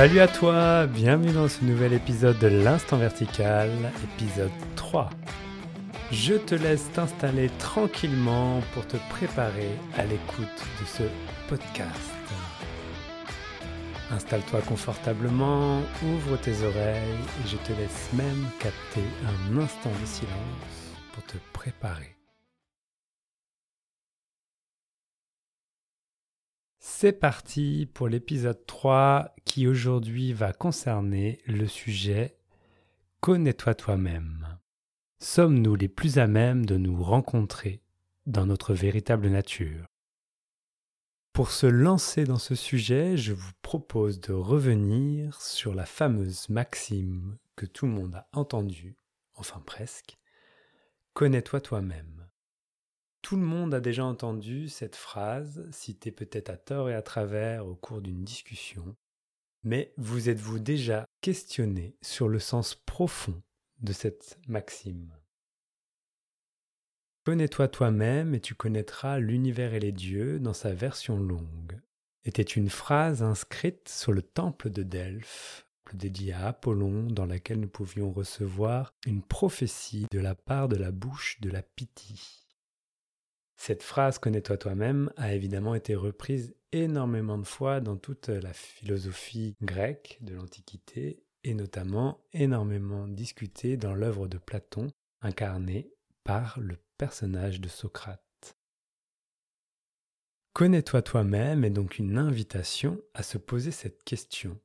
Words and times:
Salut 0.00 0.20
à 0.20 0.28
toi, 0.28 0.86
bienvenue 0.86 1.32
dans 1.32 1.46
ce 1.46 1.62
nouvel 1.62 1.92
épisode 1.92 2.38
de 2.38 2.46
l'Instant 2.46 2.96
Vertical, 2.96 3.68
épisode 4.02 4.50
3. 4.74 5.10
Je 6.10 6.36
te 6.36 6.54
laisse 6.54 6.90
t'installer 6.94 7.50
tranquillement 7.58 8.62
pour 8.72 8.86
te 8.86 8.96
préparer 9.10 9.68
à 9.98 10.06
l'écoute 10.06 10.64
de 10.80 10.86
ce 10.86 11.02
podcast. 11.50 12.14
Installe-toi 14.10 14.62
confortablement, 14.62 15.82
ouvre 16.02 16.38
tes 16.38 16.62
oreilles 16.62 17.20
et 17.44 17.48
je 17.48 17.56
te 17.58 17.78
laisse 17.78 18.08
même 18.14 18.46
capter 18.58 19.04
un 19.26 19.58
instant 19.58 19.92
de 20.00 20.06
silence 20.06 20.96
pour 21.12 21.24
te 21.24 21.36
préparer. 21.52 22.19
C'est 27.02 27.12
parti 27.12 27.88
pour 27.94 28.08
l'épisode 28.08 28.66
3 28.66 29.34
qui 29.46 29.66
aujourd'hui 29.66 30.34
va 30.34 30.52
concerner 30.52 31.38
le 31.46 31.66
sujet 31.66 32.36
Connais-toi 33.22 33.74
toi-même. 33.74 34.58
Sommes-nous 35.18 35.76
les 35.76 35.88
plus 35.88 36.18
à 36.18 36.26
même 36.26 36.66
de 36.66 36.76
nous 36.76 37.02
rencontrer 37.02 37.80
dans 38.26 38.44
notre 38.44 38.74
véritable 38.74 39.28
nature? 39.30 39.86
Pour 41.32 41.52
se 41.52 41.66
lancer 41.66 42.24
dans 42.24 42.36
ce 42.36 42.54
sujet, 42.54 43.16
je 43.16 43.32
vous 43.32 43.52
propose 43.62 44.20
de 44.20 44.34
revenir 44.34 45.40
sur 45.40 45.74
la 45.74 45.86
fameuse 45.86 46.50
maxime 46.50 47.38
que 47.56 47.64
tout 47.64 47.86
le 47.86 47.92
monde 47.92 48.14
a 48.14 48.28
entendue, 48.34 48.98
enfin 49.36 49.62
presque, 49.64 50.18
Connais-toi 51.14 51.62
toi-même. 51.62 52.19
Tout 53.22 53.36
le 53.36 53.42
monde 53.42 53.74
a 53.74 53.80
déjà 53.80 54.04
entendu 54.04 54.68
cette 54.68 54.96
phrase, 54.96 55.68
citée 55.72 56.10
peut-être 56.10 56.50
à 56.50 56.56
tort 56.56 56.88
et 56.88 56.94
à 56.94 57.02
travers 57.02 57.66
au 57.66 57.74
cours 57.74 58.00
d'une 58.00 58.24
discussion, 58.24 58.96
mais 59.62 59.92
vous 59.98 60.30
êtes-vous 60.30 60.58
déjà 60.58 61.06
questionné 61.20 61.96
sur 62.00 62.28
le 62.28 62.38
sens 62.38 62.74
profond 62.74 63.42
de 63.80 63.92
cette 63.92 64.38
maxime? 64.48 65.12
Connais-toi 67.24 67.68
toi-même 67.68 68.34
et 68.34 68.40
tu 68.40 68.54
connaîtras 68.54 69.18
l'univers 69.18 69.74
et 69.74 69.80
les 69.80 69.92
dieux 69.92 70.40
dans 70.40 70.54
sa 70.54 70.72
version 70.72 71.18
longue. 71.18 71.78
Était 72.24 72.42
une 72.42 72.70
phrase 72.70 73.22
inscrite 73.22 73.88
sur 73.88 74.12
le 74.12 74.22
temple 74.22 74.70
de 74.70 74.82
Delphes, 74.82 75.66
dédié 75.92 76.32
à 76.32 76.48
Apollon, 76.48 77.04
dans 77.04 77.26
laquelle 77.26 77.60
nous 77.60 77.68
pouvions 77.68 78.10
recevoir 78.12 78.94
une 79.06 79.22
prophétie 79.22 80.06
de 80.10 80.20
la 80.20 80.34
part 80.34 80.68
de 80.68 80.76
la 80.76 80.90
bouche 80.90 81.38
de 81.40 81.50
la 81.50 81.62
Pythie. 81.62 82.46
Cette 83.62 83.82
phrase 83.82 84.18
Connais-toi 84.18 84.56
toi-même 84.56 85.12
a 85.18 85.34
évidemment 85.34 85.74
été 85.74 85.94
reprise 85.94 86.54
énormément 86.72 87.36
de 87.36 87.44
fois 87.44 87.82
dans 87.82 87.98
toute 87.98 88.28
la 88.28 88.54
philosophie 88.54 89.54
grecque 89.60 90.16
de 90.22 90.34
l'Antiquité 90.34 91.22
et 91.44 91.52
notamment 91.52 92.24
énormément 92.32 93.06
discutée 93.06 93.76
dans 93.76 93.92
l'œuvre 93.92 94.28
de 94.28 94.38
Platon 94.38 94.86
incarnée 95.20 95.92
par 96.24 96.58
le 96.58 96.78
personnage 96.96 97.60
de 97.60 97.68
Socrate. 97.68 98.56
Connais-toi 100.54 101.02
toi-même 101.02 101.62
est 101.62 101.68
donc 101.68 101.98
une 101.98 102.16
invitation 102.16 102.98
à 103.12 103.22
se 103.22 103.36
poser 103.36 103.72
cette 103.72 104.04
question. 104.04 104.58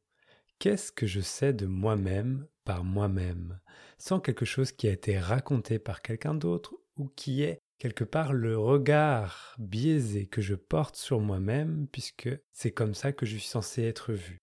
Qu'est-ce 0.57 0.93
que 0.93 1.05
je 1.05 1.19
sais 1.19 1.51
de 1.51 1.66
moi-même 1.66 2.47
par 2.63 2.85
moi-même, 2.85 3.59
sans 3.97 4.21
quelque 4.21 4.45
chose 4.45 4.71
qui 4.71 4.88
a 4.88 4.93
été 4.93 5.19
raconté 5.19 5.79
par 5.79 6.01
quelqu'un 6.01 6.33
d'autre 6.33 6.75
ou 6.95 7.09
qui 7.09 7.44
est 7.44 7.59
quelque 7.78 8.03
part 8.03 8.34
le 8.34 8.58
regard 8.58 9.56
biaisé 9.58 10.28
que 10.28 10.41
je 10.41 10.56
porte 10.56 10.96
sur 10.96 11.19
moi-même, 11.19 11.88
puisque 11.91 12.30
c'est 12.52 12.72
comme 12.72 12.94
ça 12.94 13.12
que 13.12 13.25
je 13.25 13.38
suis 13.38 13.47
censé 13.47 13.84
être 13.84 14.13
vu. 14.13 14.41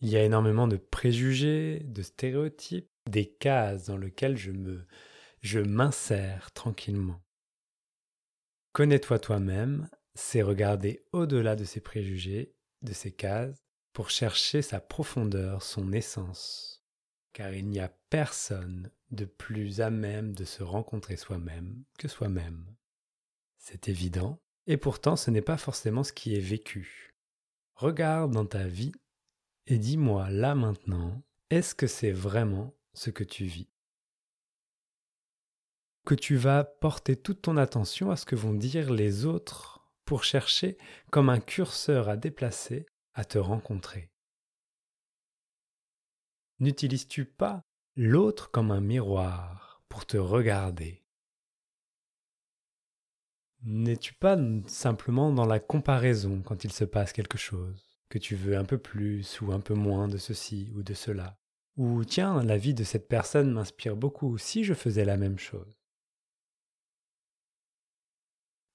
Il 0.00 0.08
y 0.08 0.16
a 0.16 0.24
énormément 0.24 0.66
de 0.66 0.76
préjugés, 0.76 1.80
de 1.84 2.02
stéréotypes, 2.02 2.88
des 3.08 3.32
cases 3.32 3.86
dans 3.86 3.96
lesquelles 3.96 4.36
je 4.36 4.50
me 4.50 4.86
je 5.40 5.58
m'insère 5.58 6.52
tranquillement. 6.52 7.20
Connais-toi 8.72 9.18
toi-même, 9.18 9.88
c'est 10.14 10.42
regarder 10.42 11.04
au-delà 11.12 11.56
de 11.56 11.64
ces 11.64 11.80
préjugés, 11.80 12.54
de 12.82 12.92
ces 12.92 13.12
cases, 13.12 13.58
pour 13.92 14.08
chercher 14.08 14.62
sa 14.62 14.80
profondeur, 14.80 15.62
son 15.62 15.92
essence, 15.92 16.71
car 17.32 17.52
il 17.52 17.68
n'y 17.68 17.80
a 17.80 17.88
personne 18.10 18.90
de 19.10 19.24
plus 19.24 19.80
à 19.80 19.90
même 19.90 20.34
de 20.34 20.44
se 20.44 20.62
rencontrer 20.62 21.16
soi-même 21.16 21.84
que 21.98 22.08
soi-même. 22.08 22.66
C'est 23.58 23.88
évident, 23.88 24.40
et 24.66 24.76
pourtant 24.76 25.16
ce 25.16 25.30
n'est 25.30 25.42
pas 25.42 25.56
forcément 25.56 26.04
ce 26.04 26.12
qui 26.12 26.34
est 26.34 26.40
vécu. 26.40 27.14
Regarde 27.74 28.32
dans 28.32 28.46
ta 28.46 28.66
vie 28.66 28.92
et 29.66 29.78
dis-moi 29.78 30.30
là 30.30 30.54
maintenant, 30.54 31.22
est-ce 31.50 31.74
que 31.74 31.86
c'est 31.86 32.12
vraiment 32.12 32.74
ce 32.94 33.10
que 33.10 33.24
tu 33.24 33.44
vis? 33.44 33.68
Que 36.04 36.14
tu 36.14 36.36
vas 36.36 36.64
porter 36.64 37.16
toute 37.16 37.42
ton 37.42 37.56
attention 37.56 38.10
à 38.10 38.16
ce 38.16 38.26
que 38.26 38.34
vont 38.34 38.54
dire 38.54 38.92
les 38.92 39.24
autres 39.24 39.88
pour 40.04 40.24
chercher, 40.24 40.76
comme 41.10 41.28
un 41.28 41.40
curseur 41.40 42.08
à 42.08 42.16
déplacer, 42.16 42.86
à 43.14 43.24
te 43.24 43.38
rencontrer. 43.38 44.11
N'utilises-tu 46.62 47.24
pas 47.24 47.64
l'autre 47.96 48.52
comme 48.52 48.70
un 48.70 48.80
miroir 48.80 49.82
pour 49.88 50.06
te 50.06 50.16
regarder? 50.16 51.02
N'es-tu 53.64 54.14
pas 54.14 54.38
simplement 54.68 55.32
dans 55.32 55.44
la 55.44 55.58
comparaison 55.58 56.40
quand 56.40 56.62
il 56.62 56.72
se 56.72 56.84
passe 56.84 57.12
quelque 57.12 57.36
chose, 57.36 57.98
que 58.08 58.18
tu 58.20 58.36
veux 58.36 58.56
un 58.56 58.64
peu 58.64 58.78
plus 58.78 59.40
ou 59.40 59.50
un 59.50 59.58
peu 59.58 59.74
moins 59.74 60.06
de 60.06 60.18
ceci 60.18 60.70
ou 60.76 60.84
de 60.84 60.94
cela? 60.94 61.36
Ou 61.76 62.04
tiens, 62.04 62.44
la 62.44 62.58
vie 62.58 62.74
de 62.74 62.84
cette 62.84 63.08
personne 63.08 63.50
m'inspire 63.50 63.96
beaucoup 63.96 64.38
si 64.38 64.62
je 64.62 64.74
faisais 64.74 65.04
la 65.04 65.16
même 65.16 65.40
chose. 65.40 65.82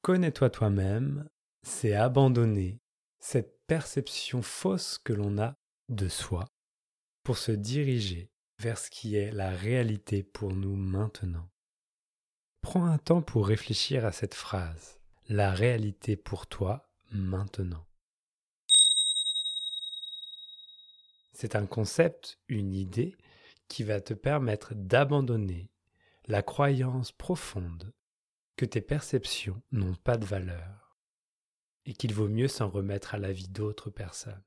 Connais-toi 0.02 0.50
toi-même, 0.50 1.30
c'est 1.62 1.94
abandonner 1.94 2.82
cette 3.20 3.66
perception 3.66 4.42
fausse 4.42 4.98
que 4.98 5.14
l'on 5.14 5.38
a 5.38 5.56
de 5.88 6.10
soi 6.10 6.50
pour 7.28 7.38
se 7.38 7.52
diriger 7.52 8.32
vers 8.58 8.78
ce 8.78 8.90
qui 8.90 9.18
est 9.18 9.32
la 9.32 9.50
réalité 9.50 10.24
pour 10.24 10.54
nous 10.54 10.78
maintenant. 10.78 11.52
Prends 12.62 12.86
un 12.86 12.98
temps 12.98 13.22
pour 13.22 13.48
réfléchir 13.48 14.06
à 14.06 14.14
cette 14.14 14.34
phrase, 14.34 15.02
la 15.28 15.52
réalité 15.52 16.16
pour 16.16 16.48
toi 16.48 16.90
maintenant. 17.12 17.86
C'est 21.34 21.58
un 21.58 21.66
concept, 21.66 22.40
une 22.48 22.74
idée 22.74 23.18
qui 23.68 23.84
va 23.84 24.00
te 24.00 24.14
permettre 24.14 24.74
d'abandonner 24.74 25.70
la 26.28 26.42
croyance 26.42 27.12
profonde 27.12 27.94
que 28.56 28.64
tes 28.64 28.80
perceptions 28.80 29.62
n'ont 29.74 29.96
pas 29.96 30.16
de 30.16 30.26
valeur 30.26 30.98
et 31.84 31.92
qu'il 31.92 32.14
vaut 32.14 32.30
mieux 32.30 32.48
s'en 32.48 32.70
remettre 32.70 33.16
à 33.16 33.18
la 33.18 33.34
vie 33.34 33.50
d'autres 33.50 33.90
personnes. 33.90 34.47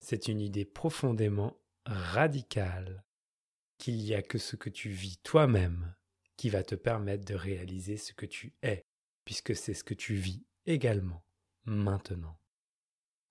C'est 0.00 0.28
une 0.28 0.40
idée 0.40 0.64
profondément 0.64 1.56
radical 1.86 3.04
qu'il 3.78 3.96
n'y 3.96 4.14
a 4.14 4.22
que 4.22 4.38
ce 4.38 4.56
que 4.56 4.68
tu 4.68 4.90
vis 4.90 5.18
toi-même 5.22 5.94
qui 6.36 6.50
va 6.50 6.62
te 6.62 6.74
permettre 6.74 7.24
de 7.24 7.34
réaliser 7.34 7.96
ce 7.96 8.12
que 8.12 8.26
tu 8.26 8.54
es, 8.62 8.86
puisque 9.24 9.54
c'est 9.54 9.74
ce 9.74 9.84
que 9.84 9.94
tu 9.94 10.14
vis 10.14 10.44
également 10.66 11.22
maintenant. 11.64 12.38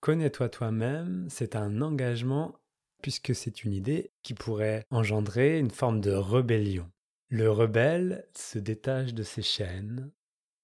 Connais-toi 0.00 0.48
toi-même, 0.48 1.26
c'est 1.28 1.56
un 1.56 1.82
engagement 1.82 2.56
puisque 3.02 3.34
c'est 3.34 3.64
une 3.64 3.72
idée 3.72 4.12
qui 4.22 4.34
pourrait 4.34 4.84
engendrer 4.90 5.58
une 5.58 5.70
forme 5.70 6.00
de 6.00 6.12
rébellion. 6.12 6.90
Le 7.28 7.50
rebelle 7.50 8.26
se 8.36 8.58
détache 8.58 9.14
de 9.14 9.22
ses 9.22 9.42
chaînes 9.42 10.10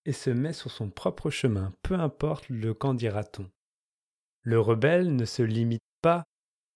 et 0.04 0.12
se 0.12 0.31
met 0.31 0.52
sur 0.52 0.70
son 0.70 0.90
propre 0.90 1.31
chemin, 1.31 1.72
peu 1.82 1.94
importe 1.94 2.48
le 2.48 2.75
qu'en 2.75 2.94
dira-t-on. 2.94 3.50
Le 4.46 4.60
rebelle 4.60 5.16
ne 5.16 5.25
se 5.25 5.43
limite 5.43 5.82
pas 6.02 6.22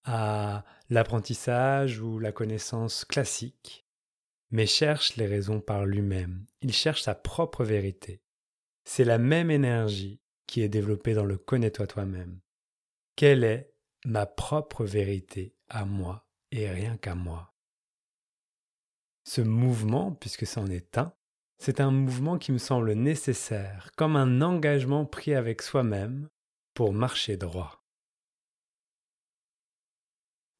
à 0.03 0.65
l'apprentissage 0.89 2.01
ou 2.01 2.19
la 2.19 2.33
connaissance 2.33 3.05
classique, 3.05 3.87
mais 4.51 4.67
cherche 4.67 5.15
les 5.15 5.29
raisons 5.29 5.61
par 5.61 5.87
lui-même, 5.87 6.47
il 6.63 6.73
cherche 6.73 7.03
sa 7.03 7.15
propre 7.15 7.63
vérité. 7.63 8.23
C'est 8.85 9.05
la 9.05 9.19
même 9.19 9.53
énergie 9.53 10.21
qui 10.49 10.63
est 10.63 10.69
développée 10.69 11.15
dans 11.15 11.25
le 11.25 11.39
connais-toi 11.39 11.87
toi-même. 11.87 12.41
Quelle 13.15 13.45
est 13.45 13.73
ma 14.05 14.27
propre 14.27 14.85
vérité 14.85 15.55
à 15.69 15.85
moi 15.85 16.27
et 16.51 16.69
rien 16.69 16.97
qu'à 16.97 17.15
moi? 17.15 17.55
Ce 19.23 19.43
mouvement, 19.43 20.11
puisque 20.11 20.45
c'en 20.45 20.67
est 20.67 20.99
un, 20.99 21.15
c'est 21.59 21.79
un 21.81 21.93
mouvement 21.93 22.37
qui 22.37 22.51
me 22.51 22.59
semble 22.59 22.95
nécessaire, 22.95 23.93
comme 23.97 24.17
un 24.17 24.43
engagement 24.43 25.07
pris 25.07 25.35
avec 25.35 25.63
soi-même 25.63 26.29
pour 26.81 26.95
marcher 26.95 27.37
droit. 27.37 27.85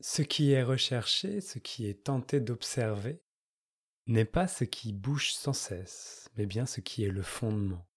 Ce 0.01 0.21
qui 0.21 0.53
est 0.53 0.63
recherché, 0.63 1.41
ce 1.41 1.59
qui 1.59 1.87
est 1.87 2.05
tenté 2.05 2.41
d'observer, 2.41 3.23
n'est 4.07 4.27
pas 4.27 4.47
ce 4.47 4.65
qui 4.65 4.93
bouge 4.93 5.33
sans 5.33 5.55
cesse, 5.55 6.29
mais 6.37 6.45
bien 6.45 6.67
ce 6.67 6.83
qui 6.83 7.05
est 7.05 7.11
le 7.11 7.23
fondement. 7.23 7.89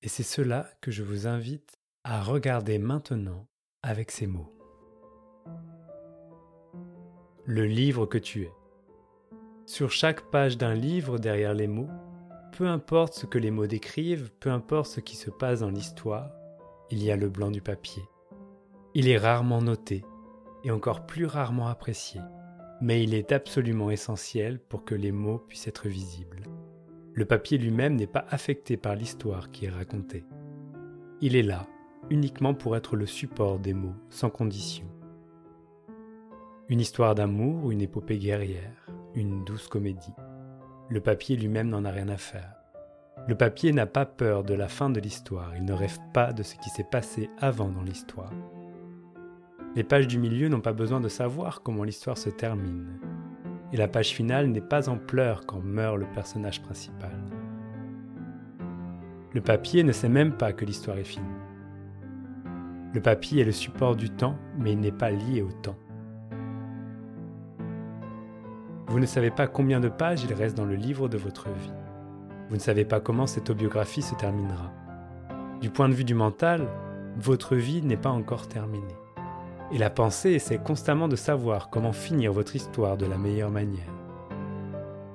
Et 0.00 0.06
c'est 0.06 0.22
cela 0.22 0.70
que 0.80 0.92
je 0.92 1.02
vous 1.02 1.26
invite 1.26 1.80
à 2.04 2.22
regarder 2.22 2.78
maintenant 2.78 3.48
avec 3.82 4.12
ces 4.12 4.28
mots. 4.28 4.56
Le 7.46 7.66
livre 7.66 8.06
que 8.06 8.18
tu 8.18 8.44
es. 8.44 8.52
Sur 9.66 9.90
chaque 9.90 10.30
page 10.30 10.56
d'un 10.56 10.76
livre, 10.76 11.18
derrière 11.18 11.54
les 11.54 11.66
mots, 11.66 11.90
peu 12.52 12.68
importe 12.68 13.14
ce 13.14 13.26
que 13.26 13.38
les 13.38 13.50
mots 13.50 13.66
décrivent, 13.66 14.30
peu 14.38 14.52
importe 14.52 14.88
ce 14.92 15.00
qui 15.00 15.16
se 15.16 15.30
passe 15.30 15.58
dans 15.58 15.70
l'histoire, 15.70 16.30
il 16.90 17.02
y 17.02 17.10
a 17.10 17.16
le 17.16 17.28
blanc 17.28 17.50
du 17.50 17.60
papier. 17.60 18.02
Il 18.94 19.08
est 19.08 19.18
rarement 19.18 19.62
noté 19.62 20.04
et 20.64 20.70
encore 20.70 21.06
plus 21.06 21.24
rarement 21.24 21.68
apprécié, 21.68 22.20
mais 22.80 23.02
il 23.02 23.14
est 23.14 23.32
absolument 23.32 23.90
essentiel 23.90 24.58
pour 24.58 24.84
que 24.84 24.94
les 24.94 25.12
mots 25.12 25.38
puissent 25.38 25.68
être 25.68 25.88
visibles. 25.88 26.42
Le 27.12 27.24
papier 27.24 27.58
lui-même 27.58 27.96
n'est 27.96 28.06
pas 28.06 28.24
affecté 28.28 28.76
par 28.76 28.94
l'histoire 28.94 29.50
qui 29.50 29.66
est 29.66 29.70
racontée. 29.70 30.24
Il 31.20 31.36
est 31.36 31.42
là 31.42 31.66
uniquement 32.08 32.54
pour 32.54 32.76
être 32.76 32.96
le 32.96 33.06
support 33.06 33.58
des 33.58 33.74
mots, 33.74 33.94
sans 34.08 34.30
condition. 34.30 34.86
Une 36.68 36.80
histoire 36.80 37.14
d'amour 37.14 37.64
ou 37.64 37.72
une 37.72 37.82
épopée 37.82 38.18
guerrière, 38.18 38.86
une 39.14 39.44
douce 39.44 39.68
comédie. 39.68 40.14
Le 40.88 41.00
papier 41.00 41.36
lui-même 41.36 41.68
n'en 41.68 41.84
a 41.84 41.90
rien 41.90 42.08
à 42.08 42.16
faire. 42.16 42.59
Le 43.28 43.34
papier 43.34 43.72
n'a 43.72 43.86
pas 43.86 44.06
peur 44.06 44.44
de 44.44 44.54
la 44.54 44.68
fin 44.68 44.90
de 44.90 45.00
l'histoire, 45.00 45.52
il 45.56 45.64
ne 45.64 45.72
rêve 45.72 45.98
pas 46.12 46.32
de 46.32 46.42
ce 46.42 46.56
qui 46.56 46.70
s'est 46.70 46.86
passé 46.90 47.30
avant 47.38 47.68
dans 47.68 47.82
l'histoire. 47.82 48.32
Les 49.76 49.84
pages 49.84 50.08
du 50.08 50.18
milieu 50.18 50.48
n'ont 50.48 50.60
pas 50.60 50.72
besoin 50.72 51.00
de 51.00 51.08
savoir 51.08 51.62
comment 51.62 51.84
l'histoire 51.84 52.18
se 52.18 52.28
termine. 52.28 52.98
Et 53.72 53.76
la 53.76 53.86
page 53.86 54.10
finale 54.10 54.48
n'est 54.48 54.60
pas 54.60 54.88
en 54.88 54.98
pleurs 54.98 55.46
quand 55.46 55.60
meurt 55.60 55.96
le 55.96 56.06
personnage 56.06 56.60
principal. 56.60 57.16
Le 59.32 59.40
papier 59.40 59.84
ne 59.84 59.92
sait 59.92 60.08
même 60.08 60.32
pas 60.32 60.52
que 60.52 60.64
l'histoire 60.64 60.98
est 60.98 61.04
finie. 61.04 61.26
Le 62.92 63.00
papier 63.00 63.42
est 63.42 63.44
le 63.44 63.52
support 63.52 63.94
du 63.94 64.10
temps, 64.10 64.36
mais 64.58 64.72
il 64.72 64.80
n'est 64.80 64.90
pas 64.90 65.12
lié 65.12 65.42
au 65.42 65.52
temps. 65.52 65.78
Vous 68.88 68.98
ne 68.98 69.06
savez 69.06 69.30
pas 69.30 69.46
combien 69.46 69.78
de 69.78 69.88
pages 69.88 70.24
il 70.24 70.34
reste 70.34 70.56
dans 70.56 70.64
le 70.64 70.74
livre 70.74 71.08
de 71.08 71.16
votre 71.16 71.48
vie. 71.48 71.72
Vous 72.50 72.56
ne 72.56 72.60
savez 72.60 72.84
pas 72.84 72.98
comment 72.98 73.28
cette 73.28 73.48
autobiographie 73.48 74.02
se 74.02 74.16
terminera. 74.16 74.72
Du 75.60 75.70
point 75.70 75.88
de 75.88 75.94
vue 75.94 76.02
du 76.02 76.14
mental, 76.14 76.66
votre 77.16 77.54
vie 77.54 77.80
n'est 77.80 77.96
pas 77.96 78.10
encore 78.10 78.48
terminée. 78.48 78.96
Et 79.70 79.78
la 79.78 79.88
pensée 79.88 80.32
essaie 80.32 80.58
constamment 80.58 81.06
de 81.06 81.14
savoir 81.14 81.70
comment 81.70 81.92
finir 81.92 82.32
votre 82.32 82.56
histoire 82.56 82.96
de 82.96 83.06
la 83.06 83.18
meilleure 83.18 83.52
manière. 83.52 83.94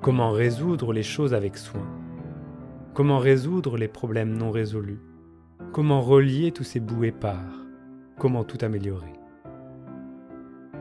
Comment 0.00 0.30
résoudre 0.30 0.94
les 0.94 1.02
choses 1.02 1.34
avec 1.34 1.58
soin. 1.58 1.86
Comment 2.94 3.18
résoudre 3.18 3.76
les 3.76 3.88
problèmes 3.88 4.32
non 4.32 4.50
résolus. 4.50 5.02
Comment 5.74 6.00
relier 6.00 6.52
tous 6.52 6.64
ces 6.64 6.80
bouts 6.80 7.04
épars. 7.04 7.66
Comment 8.18 8.44
tout 8.44 8.58
améliorer. 8.62 9.12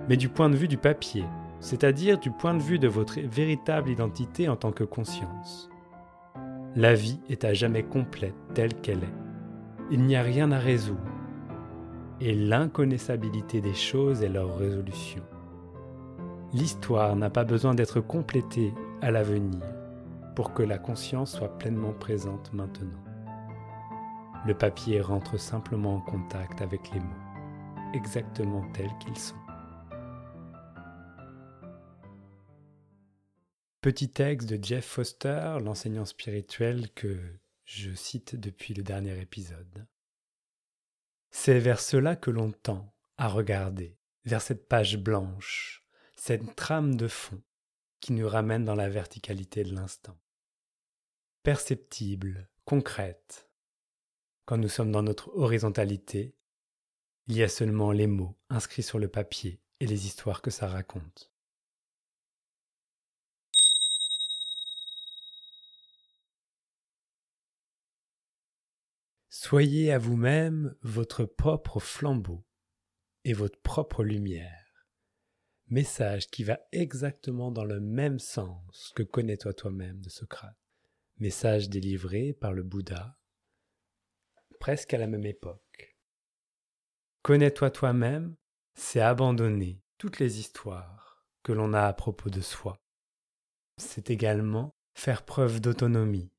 Mais 0.08 0.16
du 0.16 0.30
point 0.30 0.50
de 0.50 0.56
vue 0.56 0.70
du 0.70 0.78
papier, 0.78 1.26
c'est-à-dire 1.60 2.18
du 2.18 2.32
point 2.32 2.54
de 2.54 2.62
vue 2.62 2.80
de 2.80 2.88
votre 2.88 3.20
véritable 3.20 3.90
identité 3.90 4.48
en 4.48 4.56
tant 4.56 4.72
que 4.72 4.86
conscience. 4.86 5.70
La 6.78 6.94
vie 6.94 7.22
est 7.30 7.46
à 7.46 7.54
jamais 7.54 7.84
complète 7.84 8.36
telle 8.54 8.74
qu'elle 8.74 9.04
est. 9.04 9.14
Il 9.92 10.02
n'y 10.02 10.18
a 10.18 10.22
rien 10.22 10.52
à 10.52 10.60
résoudre. 10.60 11.00
Et 12.20 12.34
l'inconnaissabilité 12.34 13.62
des 13.62 13.74
choses 13.74 14.22
est 14.22 14.30
leur 14.30 14.58
résolution. 14.58 15.24
L'histoire 16.52 17.16
n'a 17.16 17.30
pas 17.30 17.46
besoin 17.46 17.76
d'être 17.76 18.02
complétée 18.02 18.74
à 19.02 19.10
l'avenir 19.10 19.62
pour 20.36 20.54
que 20.54 20.64
la 20.64 20.78
conscience 20.78 21.38
soit 21.38 21.58
pleinement 21.58 21.94
présente 21.94 22.52
maintenant. 22.52 23.04
Le 24.46 24.54
papier 24.54 25.00
rentre 25.00 25.40
simplement 25.40 25.96
en 25.96 26.02
contact 26.02 26.62
avec 26.62 26.92
les 26.94 27.00
mots, 27.00 27.94
exactement 27.94 28.64
tels 28.74 28.92
qu'ils 29.00 29.18
sont. 29.18 29.45
Petit 33.86 34.10
texte 34.10 34.50
de 34.50 34.58
Jeff 34.60 34.84
Foster, 34.84 35.60
l'enseignant 35.62 36.06
spirituel 36.06 36.92
que 36.96 37.20
je 37.66 37.94
cite 37.94 38.36
depuis 38.36 38.74
le 38.74 38.82
dernier 38.82 39.22
épisode. 39.22 39.86
C'est 41.30 41.60
vers 41.60 41.80
cela 41.80 42.16
que 42.16 42.32
l'on 42.32 42.52
tend 42.52 42.92
à 43.20 43.28
regarder, 43.28 44.00
vers 44.24 44.42
cette 44.42 44.68
page 44.68 44.98
blanche, 44.98 45.86
cette 46.16 46.56
trame 46.56 46.96
de 46.96 47.08
fond 47.08 47.44
qui 48.00 48.14
nous 48.14 48.28
ramène 48.28 48.66
dans 48.66 48.74
la 48.74 48.90
verticalité 48.90 49.64
de 49.64 49.76
l'instant. 49.76 50.18
Perceptible, 51.44 52.50
concrète. 52.66 53.48
Quand 54.46 54.58
nous 54.58 54.68
sommes 54.68 54.92
dans 54.92 55.04
notre 55.04 55.30
horizontalité, 55.38 56.34
il 57.28 57.36
y 57.36 57.44
a 57.44 57.48
seulement 57.48 57.92
les 57.92 58.08
mots 58.08 58.36
inscrits 58.50 58.82
sur 58.82 58.98
le 58.98 59.10
papier 59.10 59.62
et 59.80 59.86
les 59.86 60.08
histoires 60.08 60.42
que 60.42 60.50
ça 60.50 60.68
raconte. 60.68 61.35
Soyez 69.48 69.92
à 69.92 70.00
vous-même 70.00 70.76
votre 70.82 71.24
propre 71.24 71.80
flambeau 71.80 72.44
et 73.26 73.34
votre 73.34 73.62
propre 73.62 74.04
lumière. 74.04 74.88
Message 75.68 76.32
qui 76.32 76.44
va 76.44 76.58
exactement 76.72 77.52
dans 77.52 77.64
le 77.64 77.80
même 77.80 78.18
sens 78.18 78.92
que 78.96 79.04
connais-toi 79.04 79.54
toi-même 79.54 80.02
de 80.02 80.10
Socrate. 80.10 80.58
Message 81.20 81.70
délivré 81.70 82.34
par 82.34 82.54
le 82.54 82.64
Bouddha 82.64 83.20
presque 84.60 84.96
à 84.96 84.98
la 84.98 85.06
même 85.06 85.28
époque. 85.28 85.96
Connais-toi 87.22 87.70
toi-même, 87.70 88.36
c'est 88.74 89.00
abandonner 89.00 89.80
toutes 90.00 90.18
les 90.18 90.40
histoires 90.40 91.24
que 91.44 91.52
l'on 91.52 91.76
a 91.76 91.84
à 91.84 91.94
propos 91.94 92.32
de 92.32 92.42
soi. 92.42 92.82
C'est 93.78 94.10
également 94.10 94.74
faire 94.96 95.24
preuve 95.24 95.62
d'autonomie, 95.62 96.32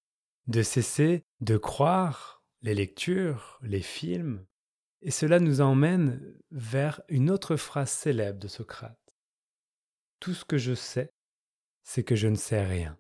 de 0.49 0.65
cesser 0.65 1.25
de 1.41 1.57
croire 1.57 2.36
les 2.67 2.75
lectures, 2.75 3.61
les 3.63 3.81
films, 3.81 4.45
et 5.01 5.13
cela 5.13 5.39
nous 5.39 5.61
emmène 5.61 6.35
vers 6.51 7.01
une 7.09 7.31
autre 7.31 7.55
phrase 7.55 7.91
célèbre 7.91 8.41
de 8.41 8.49
Socrate. 8.49 9.17
Tout 10.19 10.35
ce 10.35 10.45
que 10.45 10.59
je 10.59 10.75
sais, 10.75 11.15
c'est 11.85 12.03
que 12.03 12.17
je 12.17 12.27
ne 12.27 12.35
sais 12.35 12.67
rien. 12.67 12.99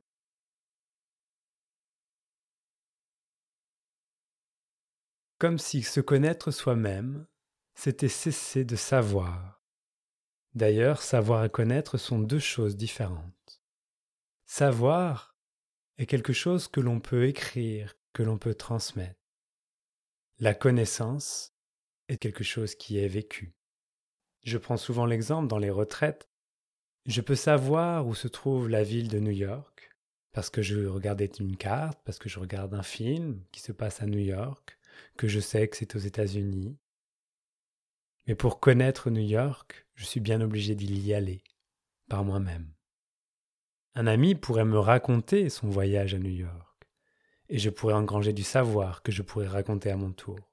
Comme 5.38 5.58
si 5.58 5.82
se 5.82 6.00
connaître 6.00 6.52
soi-même, 6.52 7.26
c'était 7.75 8.08
cesser 8.08 8.64
de 8.64 8.76
savoir. 8.76 9.64
D'ailleurs, 10.54 11.02
savoir 11.02 11.44
et 11.44 11.50
connaître 11.50 11.99
sont 11.99 12.20
deux 12.20 12.38
choses 12.38 12.76
différentes. 12.76 13.61
Savoir 14.44 15.37
est 15.99 16.06
quelque 16.06 16.32
chose 16.32 16.68
que 16.68 16.80
l'on 16.80 17.00
peut 17.00 17.26
écrire, 17.26 17.96
que 18.12 18.23
l'on 18.23 18.38
peut 18.38 18.54
transmettre. 18.54 19.15
La 20.38 20.52
connaissance 20.52 21.54
est 22.08 22.18
quelque 22.18 22.44
chose 22.44 22.74
qui 22.74 22.98
est 22.98 23.08
vécu. 23.08 23.54
Je 24.42 24.58
prends 24.58 24.76
souvent 24.76 25.06
l'exemple 25.06 25.48
dans 25.48 25.56
les 25.56 25.70
retraites. 25.70 26.28
Je 27.06 27.22
peux 27.22 27.34
savoir 27.34 28.06
où 28.06 28.14
se 28.14 28.28
trouve 28.28 28.68
la 28.68 28.82
ville 28.82 29.08
de 29.08 29.18
New 29.18 29.30
York 29.30 29.90
parce 30.32 30.50
que 30.50 30.60
je 30.60 30.84
regardais 30.84 31.30
une 31.40 31.56
carte, 31.56 31.98
parce 32.04 32.18
que 32.18 32.28
je 32.28 32.38
regarde 32.38 32.74
un 32.74 32.82
film 32.82 33.42
qui 33.50 33.60
se 33.60 33.72
passe 33.72 34.02
à 34.02 34.06
New 34.06 34.18
York, 34.18 34.78
que 35.16 35.26
je 35.26 35.40
sais 35.40 35.66
que 35.68 35.78
c'est 35.78 35.96
aux 35.96 36.00
États-Unis. 36.00 36.76
Mais 38.26 38.34
pour 38.34 38.60
connaître 38.60 39.08
New 39.08 39.26
York, 39.26 39.86
je 39.94 40.04
suis 40.04 40.20
bien 40.20 40.42
obligé 40.42 40.74
d'y 40.74 41.14
aller, 41.14 41.42
par 42.10 42.24
moi-même. 42.24 42.70
Un 43.94 44.06
ami 44.06 44.34
pourrait 44.34 44.66
me 44.66 44.78
raconter 44.78 45.48
son 45.48 45.70
voyage 45.70 46.12
à 46.12 46.18
New 46.18 46.28
York 46.28 46.65
et 47.48 47.58
je 47.58 47.70
pourrais 47.70 47.94
engranger 47.94 48.32
du 48.32 48.42
savoir 48.42 49.02
que 49.02 49.12
je 49.12 49.22
pourrais 49.22 49.46
raconter 49.46 49.90
à 49.90 49.96
mon 49.96 50.12
tour. 50.12 50.52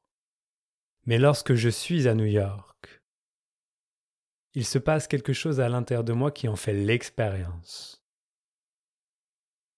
Mais 1.05 1.17
lorsque 1.17 1.55
je 1.55 1.69
suis 1.69 2.07
à 2.07 2.13
New 2.13 2.25
York, 2.25 3.01
il 4.53 4.65
se 4.65 4.77
passe 4.77 5.07
quelque 5.07 5.33
chose 5.33 5.59
à 5.59 5.69
l'intérieur 5.69 6.03
de 6.03 6.13
moi 6.13 6.31
qui 6.31 6.47
en 6.47 6.55
fait 6.55 6.73
l'expérience. 6.73 8.05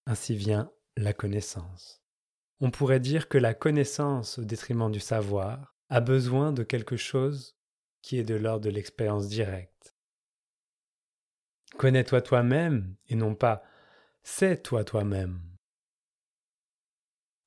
Ainsi 0.06 0.36
vient 0.36 0.72
la 0.98 1.14
connaissance. 1.14 2.04
On 2.60 2.72
pourrait 2.72 3.00
dire 3.00 3.28
que 3.28 3.38
la 3.38 3.54
connaissance, 3.54 4.38
au 4.38 4.44
détriment 4.44 4.92
du 4.92 5.00
savoir, 5.00 5.76
a 5.90 6.02
besoin 6.02 6.52
de 6.52 6.64
quelque 6.64 6.98
chose 6.98 7.58
qui 8.02 8.18
est 8.18 8.24
de 8.24 8.36
l'ordre 8.36 8.66
de 8.66 8.70
l'expérience 8.70 9.28
directe. 9.28 9.96
Connais-toi 11.78 12.22
toi-même 12.22 12.96
et 13.08 13.16
non 13.16 13.36
pas 13.36 13.64
sais-toi 14.24 14.84
toi-même 14.84 15.55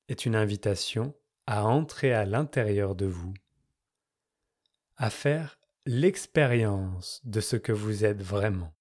est 0.09 0.25
une 0.25 0.35
invitation 0.35 1.15
à 1.47 1.65
entrer 1.65 2.13
à 2.13 2.25
l'intérieur 2.25 2.95
de 2.95 3.05
vous, 3.05 3.33
à 4.97 5.09
faire 5.09 5.57
l'expérience 5.85 7.21
de 7.23 7.39
ce 7.39 7.55
que 7.55 7.71
vous 7.71 8.03
êtes 8.03 8.21
vraiment. 8.21 8.73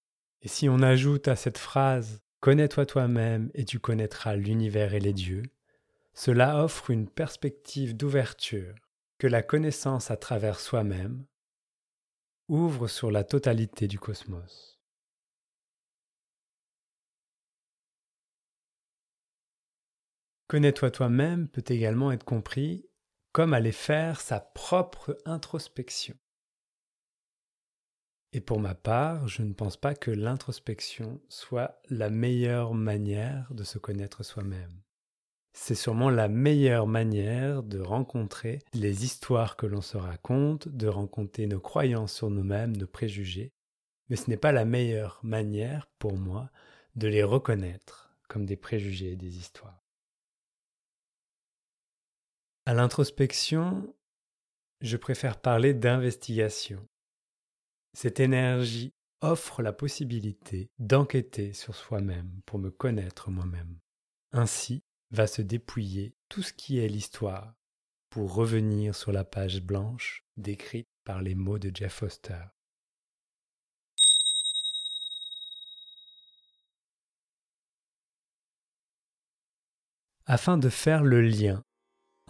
Et 0.42 0.48
si 0.48 0.68
on 0.68 0.82
ajoute 0.82 1.28
à 1.28 1.36
cette 1.36 1.58
phrase 1.58 2.20
Connais-toi 2.40 2.86
toi-même 2.86 3.50
et 3.54 3.64
tu 3.64 3.80
connaîtras 3.80 4.36
l'univers 4.36 4.94
et 4.94 5.00
les 5.00 5.12
dieux, 5.12 5.42
cela 6.14 6.62
offre 6.62 6.90
une 6.90 7.08
perspective 7.08 7.96
d'ouverture 7.96 8.76
que 9.18 9.26
la 9.26 9.42
connaissance 9.42 10.12
à 10.12 10.16
travers 10.16 10.60
soi-même 10.60 11.24
ouvre 12.46 12.86
sur 12.86 13.10
la 13.10 13.24
totalité 13.24 13.88
du 13.88 13.98
cosmos. 13.98 14.77
Connais-toi 20.48 20.90
toi-même 20.90 21.46
peut 21.46 21.64
également 21.68 22.10
être 22.10 22.24
compris 22.24 22.88
comme 23.32 23.52
aller 23.52 23.70
faire 23.70 24.18
sa 24.22 24.40
propre 24.40 25.18
introspection. 25.26 26.16
Et 28.32 28.40
pour 28.40 28.58
ma 28.58 28.74
part, 28.74 29.28
je 29.28 29.42
ne 29.42 29.52
pense 29.52 29.76
pas 29.76 29.94
que 29.94 30.10
l'introspection 30.10 31.20
soit 31.28 31.82
la 31.90 32.08
meilleure 32.08 32.72
manière 32.72 33.52
de 33.52 33.62
se 33.62 33.76
connaître 33.78 34.22
soi-même. 34.22 34.82
C'est 35.52 35.74
sûrement 35.74 36.08
la 36.08 36.28
meilleure 36.28 36.86
manière 36.86 37.62
de 37.62 37.80
rencontrer 37.80 38.60
les 38.72 39.04
histoires 39.04 39.56
que 39.56 39.66
l'on 39.66 39.82
se 39.82 39.98
raconte, 39.98 40.68
de 40.68 40.88
rencontrer 40.88 41.46
nos 41.46 41.60
croyances 41.60 42.14
sur 42.14 42.30
nous-mêmes, 42.30 42.74
nos 42.74 42.86
préjugés, 42.86 43.52
mais 44.08 44.16
ce 44.16 44.30
n'est 44.30 44.38
pas 44.38 44.52
la 44.52 44.64
meilleure 44.64 45.20
manière 45.22 45.88
pour 45.98 46.16
moi 46.16 46.50
de 46.96 47.06
les 47.06 47.22
reconnaître 47.22 48.16
comme 48.28 48.46
des 48.46 48.56
préjugés 48.56 49.12
et 49.12 49.16
des 49.16 49.36
histoires. 49.36 49.87
À 52.68 52.74
l'introspection, 52.74 53.96
je 54.82 54.98
préfère 54.98 55.40
parler 55.40 55.72
d'investigation. 55.72 56.86
Cette 57.94 58.20
énergie 58.20 58.92
offre 59.22 59.62
la 59.62 59.72
possibilité 59.72 60.68
d'enquêter 60.78 61.54
sur 61.54 61.74
soi-même 61.74 62.42
pour 62.44 62.58
me 62.58 62.70
connaître 62.70 63.30
moi-même. 63.30 63.78
Ainsi 64.32 64.82
va 65.12 65.26
se 65.26 65.40
dépouiller 65.40 66.14
tout 66.28 66.42
ce 66.42 66.52
qui 66.52 66.78
est 66.78 66.88
l'histoire 66.88 67.54
pour 68.10 68.34
revenir 68.34 68.94
sur 68.94 69.12
la 69.12 69.24
page 69.24 69.62
blanche 69.62 70.26
décrite 70.36 70.90
par 71.04 71.22
les 71.22 71.34
mots 71.34 71.58
de 71.58 71.74
Jeff 71.74 71.94
Foster. 71.94 72.44
Afin 80.26 80.58
de 80.58 80.68
faire 80.68 81.02
le 81.02 81.22
lien 81.22 81.64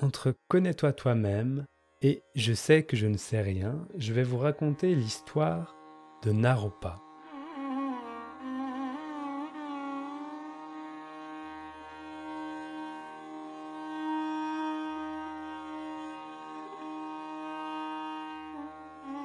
entre 0.03 0.35
connais-toi 0.49 0.93
toi-même 0.93 1.67
et 2.03 2.23
je 2.35 2.53
sais 2.53 2.85
que 2.85 2.97
je 2.97 3.07
ne 3.07 3.17
sais 3.17 3.41
rien, 3.41 3.87
je 3.97 4.13
vais 4.13 4.23
vous 4.23 4.39
raconter 4.39 4.95
l'histoire 4.95 5.75
de 6.23 6.31
Naropa. 6.31 7.01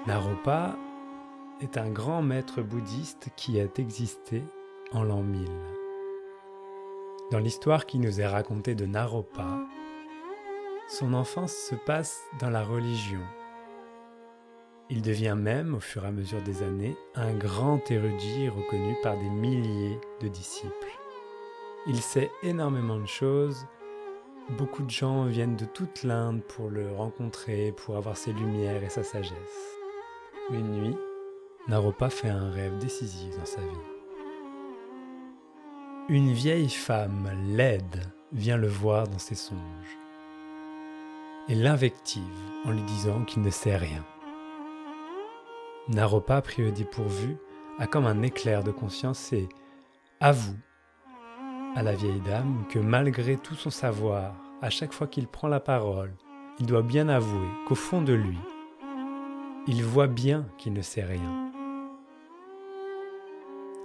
Naropa 0.07 0.75
est 1.61 1.77
un 1.77 1.89
grand 1.89 2.21
maître 2.21 2.61
bouddhiste 2.61 3.29
qui 3.37 3.59
a 3.59 3.67
existé 3.77 4.43
en 4.91 5.03
l'an 5.03 5.21
1000. 5.21 5.47
Dans 7.31 7.39
l'histoire 7.39 7.85
qui 7.85 7.99
nous 7.99 8.19
est 8.19 8.27
racontée 8.27 8.75
de 8.75 8.85
Naropa, 8.85 9.59
son 10.87 11.13
enfance 11.13 11.53
se 11.53 11.75
passe 11.75 12.21
dans 12.39 12.49
la 12.49 12.63
religion. 12.63 13.21
Il 14.89 15.01
devient 15.01 15.35
même, 15.37 15.75
au 15.75 15.79
fur 15.79 16.03
et 16.03 16.07
à 16.07 16.11
mesure 16.11 16.41
des 16.41 16.61
années, 16.61 16.95
un 17.15 17.33
grand 17.33 17.89
érudit 17.89 18.49
reconnu 18.49 18.95
par 19.01 19.17
des 19.17 19.29
milliers 19.29 19.99
de 20.21 20.27
disciples. 20.27 20.99
Il 21.87 22.01
sait 22.01 22.29
énormément 22.43 22.99
de 22.99 23.07
choses. 23.07 23.65
Beaucoup 24.57 24.83
de 24.83 24.89
gens 24.89 25.25
viennent 25.25 25.55
de 25.55 25.65
toute 25.65 26.03
l'Inde 26.03 26.43
pour 26.43 26.69
le 26.69 26.91
rencontrer, 26.91 27.71
pour 27.71 27.95
avoir 27.95 28.17
ses 28.17 28.33
lumières 28.33 28.83
et 28.83 28.89
sa 28.89 29.03
sagesse. 29.03 29.77
Une 30.51 30.71
nuit, 30.73 30.97
Naropa 31.67 32.09
fait 32.09 32.29
un 32.29 32.51
rêve 32.51 32.77
décisif 32.77 33.37
dans 33.37 33.45
sa 33.45 33.61
vie. 33.61 33.67
Une 36.09 36.33
vieille 36.33 36.69
femme 36.69 37.29
laide 37.47 38.03
vient 38.33 38.57
le 38.57 38.67
voir 38.67 39.07
dans 39.07 39.19
ses 39.19 39.35
songes 39.35 40.02
et 41.49 41.55
l'invective 41.55 42.23
en 42.65 42.71
lui 42.71 42.83
disant 42.83 43.23
qu'il 43.23 43.41
ne 43.41 43.49
sait 43.49 43.75
rien. 43.75 44.05
Naropa, 45.89 46.41
pris 46.41 46.65
au 46.65 46.71
dépourvu, 46.71 47.37
a 47.79 47.87
comme 47.87 48.05
un 48.05 48.21
éclair 48.21 48.63
de 48.63 48.71
conscience 48.71 49.33
et 49.33 49.49
avoue 50.19 50.57
à 51.75 51.83
la 51.83 51.93
vieille 51.93 52.21
dame 52.21 52.65
que 52.69 52.79
malgré 52.79 53.35
tout 53.35 53.55
son 53.55 53.69
savoir, 53.69 54.35
à 54.61 54.69
chaque 54.69 54.93
fois 54.93 55.07
qu'il 55.07 55.27
prend 55.27 55.47
la 55.47 55.59
parole, 55.59 56.13
il 56.59 56.65
doit 56.65 56.83
bien 56.83 57.09
avouer 57.09 57.47
qu'au 57.67 57.75
fond 57.75 58.01
de 58.01 58.13
lui, 58.13 58.37
il 59.67 59.83
voit 59.83 60.07
bien 60.07 60.45
qu'il 60.57 60.73
ne 60.73 60.81
sait 60.81 61.03
rien. 61.03 61.51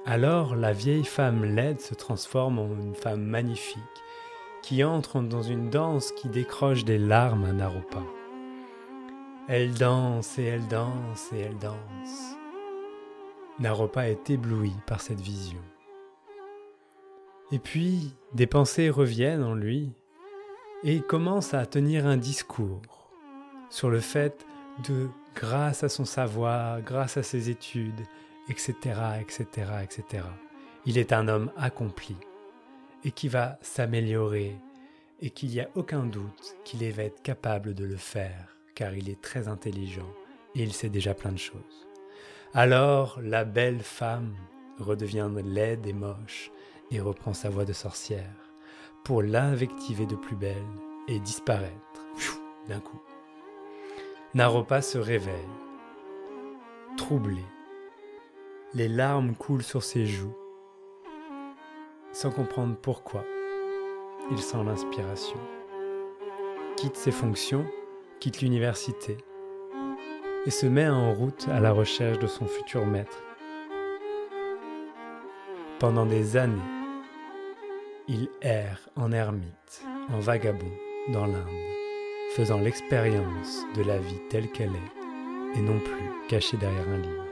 Alors 0.05 0.55
la 0.55 0.73
vieille 0.73 1.05
femme 1.05 1.45
laide 1.45 1.81
se 1.81 1.95
transforme 1.95 2.59
en 2.59 2.69
une 2.69 2.95
femme 2.95 3.23
magnifique 3.23 3.83
qui 4.69 4.85
entre 4.85 5.23
dans 5.23 5.41
une 5.41 5.71
danse 5.71 6.13
qui 6.13 6.29
décroche 6.29 6.85
des 6.85 6.99
larmes 6.99 7.47
à 7.47 7.53
Naropa. 7.55 8.03
Elle 9.49 9.73
danse 9.73 10.39
et 10.39 10.45
elle 10.45 10.69
danse 10.69 11.33
et 11.33 11.39
elle 11.39 11.57
danse. 11.57 12.37
Naropa 13.59 14.11
est 14.11 14.29
ébloui 14.29 14.75
par 14.87 15.01
cette 15.01 15.23
vision. 15.23 15.63
Et 17.51 17.59
puis, 17.59 18.15
des 18.35 18.47
pensées 18.47 18.91
reviennent 18.91 19.43
en 19.43 19.55
lui 19.55 19.91
et 20.85 20.97
il 20.97 21.03
commence 21.03 21.55
à 21.55 21.65
tenir 21.65 22.07
un 22.07 22.19
discours 22.19 22.83
sur 23.71 23.89
le 23.89 24.01
fait 24.01 24.45
de, 24.87 25.09
grâce 25.35 25.83
à 25.83 25.89
son 25.89 26.05
savoir, 26.05 26.83
grâce 26.83 27.17
à 27.17 27.23
ses 27.23 27.49
études, 27.49 28.03
etc., 28.51 28.75
etc., 29.19 29.47
etc., 29.83 30.25
il 30.85 30.99
est 30.99 31.15
un 31.15 31.27
homme 31.27 31.51
accompli 31.57 32.17
et 33.05 33.11
qui 33.11 33.29
va 33.29 33.59
s'améliorer 33.63 34.57
et 35.21 35.31
qu'il 35.31 35.51
n'y 35.51 35.61
a 35.61 35.69
aucun 35.75 36.05
doute 36.05 36.57
qu'il 36.65 36.81
va 36.93 37.05
être 37.05 37.23
capable 37.23 37.75
de 37.75 37.85
le 37.85 37.97
faire 37.97 38.57
car 38.75 38.95
il 38.95 39.09
est 39.09 39.21
très 39.21 39.49
intelligent 39.49 40.09
et 40.55 40.63
il 40.63 40.73
sait 40.73 40.89
déjà 40.89 41.15
plein 41.15 41.33
de 41.33 41.39
choses. 41.39 41.87
Alors 42.55 43.19
la 43.23 43.45
belle 43.45 43.81
femme 43.81 44.35
redevient 44.79 45.29
laide 45.45 45.87
et 45.87 45.93
moche 45.93 46.51
et 46.91 47.01
reprend 47.01 47.35
sa 47.35 47.51
voix 47.51 47.65
de 47.65 47.73
sorcière 47.73 48.35
pour 49.05 49.23
l'invectiver 49.23 50.07
de 50.07 50.17
plus 50.17 50.37
belle 50.37 50.57
et 51.09 51.19
disparaître 51.21 52.05
d'un 52.69 52.81
coup. 52.81 53.01
Naropa 54.35 54.83
se 54.83 54.99
réveille, 54.99 55.35
troublé. 56.97 57.43
Les 58.75 58.89
larmes 58.89 59.35
coulent 59.35 59.63
sur 59.63 59.83
ses 59.83 60.07
joues 60.07 60.37
sans 62.13 62.31
comprendre 62.31 62.77
pourquoi. 62.77 63.25
Il 64.31 64.39
sent 64.39 64.63
l'inspiration. 64.65 65.39
Quitte 66.77 66.97
ses 66.97 67.11
fonctions, 67.11 67.67
quitte 68.21 68.41
l'université 68.41 69.17
et 70.47 70.51
se 70.51 70.67
met 70.67 70.89
en 70.89 71.13
route 71.13 71.47
à 71.49 71.61
la 71.61 71.73
recherche 71.73 72.19
de 72.19 72.27
son 72.27 72.47
futur 72.47 72.87
maître. 72.87 73.23
Pendant 75.79 76.07
des 76.07 76.37
années, 76.37 76.57
il 78.09 78.29
erre 78.41 78.89
en 78.97 79.13
ermite, 79.13 79.83
en 80.11 80.19
vagabond, 80.19 80.73
dans 81.13 81.27
l'Inde, 81.27 81.47
faisant 82.35 82.59
l'expérience 82.59 83.65
de 83.75 83.83
la 83.83 83.99
vie 83.99 84.21
telle 84.31 84.51
qu'elle 84.51 84.71
est, 84.71 85.59
et 85.59 85.61
non 85.61 85.79
plus 85.79 86.11
caché 86.29 86.57
derrière 86.57 86.89
un 86.89 86.99
livre. 86.99 87.25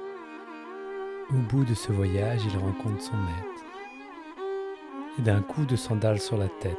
Au 1.31 1.39
bout 1.49 1.65
de 1.65 1.75
ce 1.75 1.93
voyage, 1.93 2.43
il 2.45 2.59
rencontre 2.59 3.03
son 3.03 3.17
maître, 3.17 3.65
et 5.19 5.23
d'un 5.23 5.43
coup 5.43 5.65
de 5.65 5.77
sandale 5.77 6.21
sur 6.21 6.37
la 6.37 6.49
tête, 6.49 6.77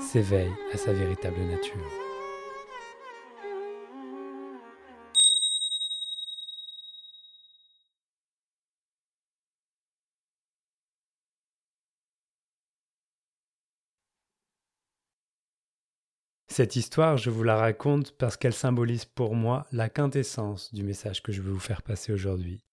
s'éveille 0.00 0.52
à 0.72 0.76
sa 0.76 0.92
véritable 0.92 1.40
nature. 1.40 2.08
Cette 16.58 16.74
histoire, 16.74 17.16
je 17.16 17.30
vous 17.30 17.44
la 17.44 17.54
raconte 17.54 18.16
parce 18.18 18.36
qu'elle 18.36 18.52
symbolise 18.52 19.04
pour 19.04 19.36
moi 19.36 19.68
la 19.70 19.88
quintessence 19.88 20.74
du 20.74 20.82
message 20.82 21.22
que 21.22 21.30
je 21.30 21.40
veux 21.40 21.52
vous 21.52 21.60
faire 21.60 21.82
passer 21.82 22.12
aujourd'hui. 22.12 22.64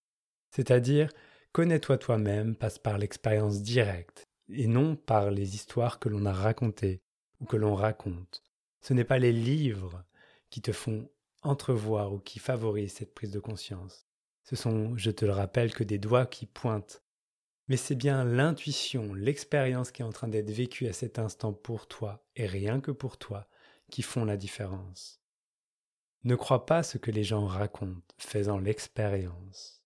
C'est-à-dire, 0.50 1.08
connais-toi 1.52 1.96
toi-même 1.96 2.56
passe 2.56 2.80
par 2.80 2.98
l'expérience 2.98 3.62
directe, 3.62 4.26
et 4.48 4.66
non 4.66 4.96
par 4.96 5.30
les 5.30 5.54
histoires 5.54 5.98
que 5.98 6.08
l'on 6.08 6.26
a 6.26 6.32
racontées 6.32 7.02
ou 7.40 7.44
que 7.44 7.56
l'on 7.56 7.74
raconte. 7.74 8.42
Ce 8.80 8.94
n'est 8.94 9.04
pas 9.04 9.18
les 9.18 9.32
livres 9.32 10.04
qui 10.50 10.62
te 10.62 10.72
font 10.72 11.10
entrevoir 11.42 12.12
ou 12.12 12.18
qui 12.18 12.38
favorisent 12.38 12.94
cette 12.94 13.14
prise 13.14 13.30
de 13.30 13.40
conscience. 13.40 14.06
Ce 14.44 14.56
sont, 14.56 14.96
je 14.96 15.10
te 15.10 15.24
le 15.24 15.32
rappelle, 15.32 15.74
que 15.74 15.84
des 15.84 15.98
doigts 15.98 16.26
qui 16.26 16.46
pointent. 16.46 17.02
Mais 17.68 17.76
c'est 17.76 17.96
bien 17.96 18.24
l'intuition, 18.24 19.12
l'expérience 19.12 19.90
qui 19.90 20.02
est 20.02 20.04
en 20.04 20.12
train 20.12 20.28
d'être 20.28 20.50
vécue 20.50 20.86
à 20.86 20.92
cet 20.92 21.18
instant 21.18 21.52
pour 21.52 21.88
toi, 21.88 22.24
et 22.36 22.46
rien 22.46 22.80
que 22.80 22.92
pour 22.92 23.18
toi, 23.18 23.48
qui 23.90 24.02
font 24.02 24.24
la 24.24 24.36
différence. 24.36 25.20
Ne 26.22 26.36
crois 26.36 26.64
pas 26.66 26.82
ce 26.82 26.98
que 26.98 27.10
les 27.10 27.24
gens 27.24 27.46
racontent, 27.46 28.14
faisant 28.18 28.58
l'expérience. 28.58 29.82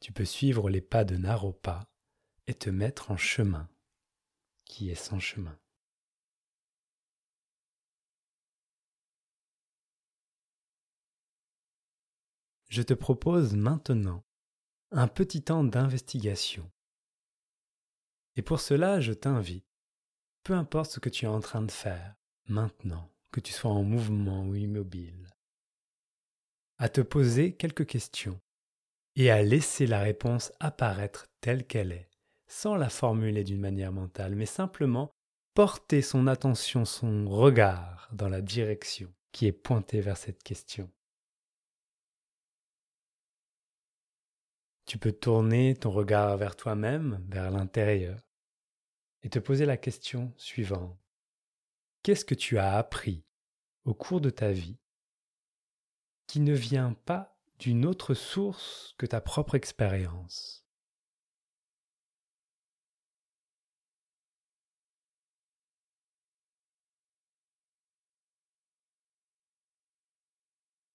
Tu 0.00 0.12
peux 0.12 0.24
suivre 0.24 0.68
les 0.68 0.80
pas 0.80 1.04
de 1.04 1.16
Naropa 1.16 1.90
et 2.50 2.54
te 2.54 2.68
mettre 2.68 3.12
en 3.12 3.16
chemin, 3.16 3.70
qui 4.64 4.90
est 4.90 4.96
son 4.96 5.20
chemin. 5.20 5.56
Je 12.68 12.82
te 12.82 12.92
propose 12.92 13.54
maintenant 13.54 14.24
un 14.90 15.06
petit 15.06 15.44
temps 15.44 15.62
d'investigation. 15.62 16.68
Et 18.34 18.42
pour 18.42 18.58
cela, 18.58 18.98
je 19.00 19.12
t'invite, 19.12 19.68
peu 20.42 20.54
importe 20.54 20.90
ce 20.90 20.98
que 20.98 21.08
tu 21.08 21.26
es 21.26 21.28
en 21.28 21.38
train 21.38 21.62
de 21.62 21.70
faire 21.70 22.16
maintenant, 22.46 23.14
que 23.30 23.38
tu 23.38 23.52
sois 23.52 23.70
en 23.70 23.84
mouvement 23.84 24.44
ou 24.44 24.56
immobile, 24.56 25.30
à 26.78 26.88
te 26.88 27.00
poser 27.00 27.54
quelques 27.54 27.86
questions 27.86 28.40
et 29.14 29.30
à 29.30 29.40
laisser 29.40 29.86
la 29.86 30.00
réponse 30.00 30.52
apparaître 30.58 31.28
telle 31.40 31.64
qu'elle 31.64 31.92
est, 31.92 32.09
sans 32.50 32.74
la 32.74 32.88
formuler 32.88 33.44
d'une 33.44 33.60
manière 33.60 33.92
mentale, 33.92 34.34
mais 34.34 34.44
simplement 34.44 35.14
porter 35.54 36.02
son 36.02 36.26
attention, 36.26 36.84
son 36.84 37.28
regard 37.28 38.08
dans 38.12 38.28
la 38.28 38.42
direction 38.42 39.14
qui 39.30 39.46
est 39.46 39.52
pointée 39.52 40.00
vers 40.00 40.16
cette 40.16 40.42
question. 40.42 40.90
Tu 44.84 44.98
peux 44.98 45.12
tourner 45.12 45.76
ton 45.76 45.92
regard 45.92 46.36
vers 46.36 46.56
toi-même, 46.56 47.24
vers 47.28 47.52
l'intérieur, 47.52 48.18
et 49.22 49.30
te 49.30 49.38
poser 49.38 49.64
la 49.64 49.76
question 49.76 50.34
suivante. 50.36 50.98
Qu'est-ce 52.02 52.24
que 52.24 52.34
tu 52.34 52.58
as 52.58 52.76
appris 52.76 53.24
au 53.84 53.94
cours 53.94 54.20
de 54.20 54.30
ta 54.30 54.50
vie 54.50 54.80
qui 56.26 56.40
ne 56.40 56.54
vient 56.54 56.94
pas 57.04 57.38
d'une 57.60 57.86
autre 57.86 58.14
source 58.14 58.96
que 58.98 59.06
ta 59.06 59.20
propre 59.20 59.54
expérience? 59.54 60.59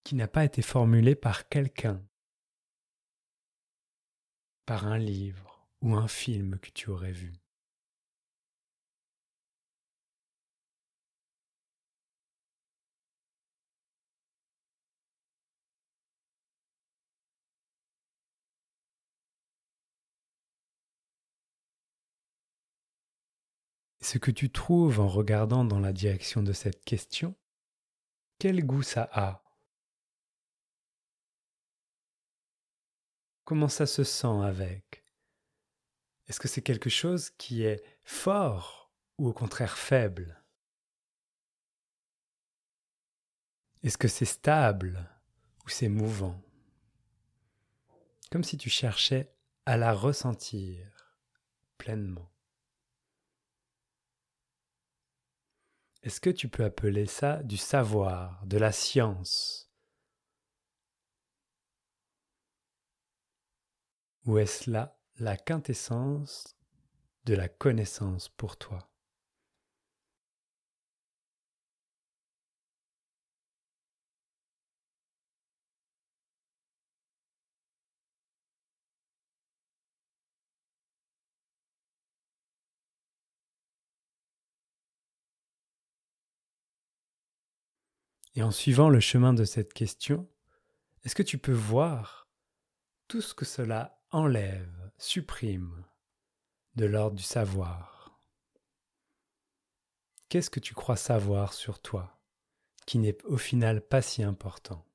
Qui 0.06 0.14
n'a 0.16 0.28
pas 0.28 0.46
été 0.46 0.62
formulé 0.62 1.16
par 1.16 1.50
quelqu'un, 1.50 2.00
par 4.68 4.86
un 4.86 5.00
livre 5.00 5.68
ou 5.82 5.96
un 5.96 6.08
film 6.08 6.60
que 6.60 6.70
tu 6.70 6.90
aurais 6.90 7.12
vu. 7.12 7.34
ce 24.02 24.20
que 24.20 24.30
tu 24.30 24.52
trouves 24.52 25.00
en 25.00 25.08
regardant 25.08 25.66
dans 25.66 25.80
la 25.80 25.92
direction 25.92 26.44
de 26.44 26.54
cette 26.54 26.86
question, 26.86 27.34
quel 28.38 28.64
goût 28.64 28.84
ça 28.84 29.10
a 29.12 29.45
Comment 33.46 33.68
ça 33.68 33.86
se 33.86 34.04
sent 34.04 34.42
avec? 34.44 35.06
Est-ce 36.28 36.40
que 36.40 36.48
c'est 36.48 36.64
quelque 36.64 36.90
chose 36.90 37.30
qui 37.30 37.64
est 37.64 37.84
fort 38.04 38.92
ou 39.20 39.28
au 39.28 39.34
contraire 39.34 39.78
faible? 39.78 40.44
Est-ce 43.84 44.00
que 44.00 44.08
c'est 44.08 44.26
stable 44.26 45.08
ou 45.64 45.70
c'est 45.70 45.90
mouvant? 45.90 46.42
Comme 48.32 48.44
si 48.44 48.58
tu 48.58 48.72
cherchais 48.72 49.32
à 49.68 49.78
la 49.78 49.94
ressentir 49.94 51.16
pleinement. 51.78 52.32
Est-ce 56.02 56.20
que 56.20 56.32
tu 56.32 56.50
peux 56.50 56.64
appeler 56.64 57.06
ça 57.06 57.44
du 57.44 57.58
savoir, 57.58 58.44
de 58.48 58.58
la 58.58 58.72
science? 58.72 59.65
Ou 64.26 64.40
est-ce 64.40 64.70
là 64.72 64.98
la 65.20 65.38
quintessence 65.38 66.56
de 67.26 67.36
la 67.36 67.48
connaissance 67.48 68.28
pour 68.28 68.58
toi? 68.58 68.90
Et 88.34 88.44
en 88.44 88.52
suivant 88.52 88.90
le 88.90 89.00
chemin 89.00 89.34
de 89.34 89.46
cette 89.46 89.74
question, 89.74 90.28
est-ce 91.04 91.16
que 91.16 91.24
tu 91.24 91.38
peux 91.38 91.54
voir 91.54 92.28
tout 93.08 93.22
ce 93.22 93.34
que 93.34 93.46
cela 93.46 94.02
enlève, 94.16 94.92
supprime 94.98 95.84
de 96.78 96.86
l'ordre 96.86 97.18
du 97.18 97.24
savoir. 97.24 98.18
Qu'est-ce 100.30 100.50
que 100.50 100.62
tu 100.62 100.74
crois 100.74 100.96
savoir 100.96 101.52
sur 101.54 101.82
toi 101.82 102.18
qui 102.86 102.98
n'est 102.98 103.22
au 103.26 103.36
final 103.36 103.82
pas 103.82 104.02
si 104.02 104.24
important? 104.24 104.86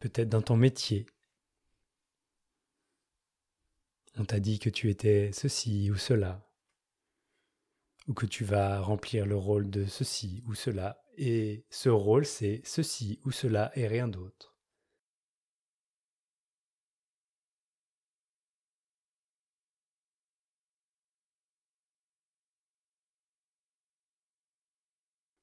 Peut-être 0.00 0.30
dans 0.30 0.42
ton 0.42 0.56
métier, 0.56 1.06
on 4.16 4.24
t'a 4.24 4.40
dit 4.40 4.58
que 4.58 4.70
tu 4.70 4.90
étais 4.90 5.30
ceci 5.32 5.90
ou 5.92 5.96
cela, 5.96 6.49
ou 8.08 8.14
que 8.14 8.26
tu 8.26 8.44
vas 8.44 8.80
remplir 8.80 9.26
le 9.26 9.36
rôle 9.36 9.70
de 9.70 9.86
ceci 9.86 10.42
ou 10.46 10.54
cela, 10.54 11.02
et 11.16 11.64
ce 11.70 11.88
rôle 11.88 12.26
c'est 12.26 12.62
ceci 12.64 13.20
ou 13.24 13.30
cela 13.30 13.70
et 13.74 13.86
rien 13.86 14.08
d'autre. 14.08 14.54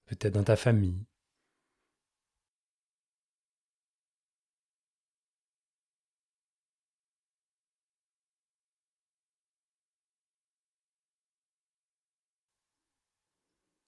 Peut-être 0.06 0.34
dans 0.34 0.43
ta 0.43 0.58
famille, 0.58 1.06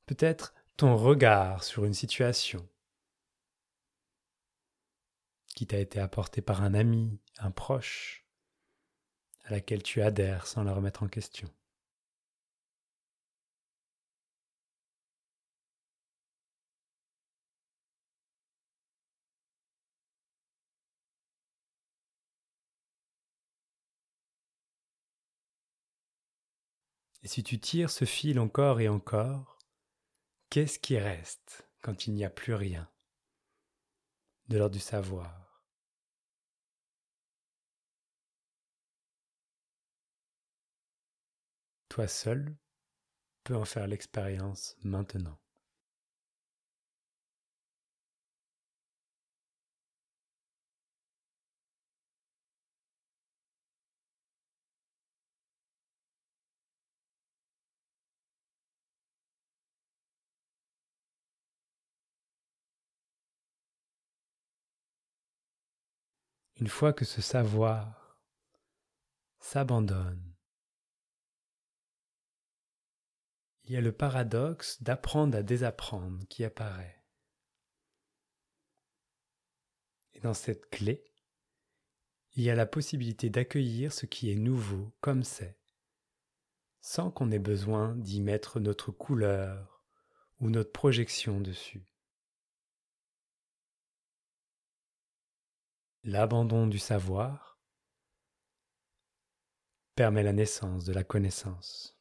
peut-être 0.10 0.56
ton 0.76 0.98
regard 0.98 1.64
sur 1.64 1.86
une 1.86 1.94
situation 1.94 2.68
qui 5.54 5.68
t'a 5.68 5.78
été 5.78 6.00
apportée 6.00 6.42
par 6.42 6.64
un 6.64 6.74
ami, 6.74 7.20
un 7.38 7.52
proche, 7.52 8.26
à 9.44 9.52
laquelle 9.52 9.84
tu 9.84 10.02
adhères 10.02 10.48
sans 10.48 10.64
la 10.64 10.74
remettre 10.74 11.04
en 11.04 11.08
question. 11.08 11.48
Et 27.22 27.28
si 27.28 27.44
tu 27.44 27.60
tires 27.60 27.92
ce 27.92 28.06
fil 28.06 28.40
encore 28.40 28.80
et 28.80 28.90
encore, 28.90 29.59
Qu'est-ce 30.50 30.80
qui 30.80 30.98
reste 30.98 31.70
quand 31.84 32.08
il 32.08 32.14
n'y 32.14 32.26
a 32.26 32.30
plus 32.32 32.56
rien 32.56 32.90
de 34.48 34.58
l'ordre 34.58 34.74
du 34.74 34.80
savoir? 34.80 35.64
Toi 41.88 42.08
seul 42.08 42.56
peux 43.44 43.56
en 43.56 43.66
faire 43.66 43.86
l'expérience 43.86 44.76
maintenant. 44.84 45.40
Une 66.60 66.68
fois 66.68 66.92
que 66.92 67.06
ce 67.06 67.22
savoir 67.22 68.22
s'abandonne, 69.40 70.36
il 73.64 73.72
y 73.72 73.78
a 73.78 73.82
le 73.82 73.94
paradoxe 73.94 74.82
d'apprendre 74.84 75.38
à 75.38 75.44
désapprendre 75.44 76.26
qui 76.28 76.44
apparaît. 76.44 77.02
Et 80.14 80.20
dans 80.20 80.34
cette 80.34 80.70
clé, 80.70 81.06
il 82.36 82.44
y 82.44 82.50
a 82.50 82.56
la 82.56 82.66
possibilité 82.66 83.30
d'accueillir 83.30 83.94
ce 83.94 84.06
qui 84.06 84.30
est 84.30 84.36
nouveau 84.36 84.94
comme 85.00 85.24
c'est, 85.24 85.58
sans 86.82 87.10
qu'on 87.10 87.32
ait 87.32 87.40
besoin 87.40 87.96
d'y 87.96 88.22
mettre 88.22 88.60
notre 88.60 88.92
couleur 88.92 89.86
ou 90.40 90.50
notre 90.50 90.72
projection 90.72 91.40
dessus. 91.40 91.89
L'abandon 96.04 96.66
du 96.68 96.80
savoir 96.80 97.60
permet 99.96 100.24
la 100.24 100.32
naissance 100.32 100.86
de 100.86 100.94
la 100.94 101.04
connaissance. 101.04 102.00